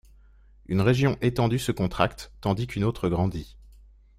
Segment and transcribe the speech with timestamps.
[0.65, 3.55] une région “étendue” se contracte tandis qu'une autre grandit.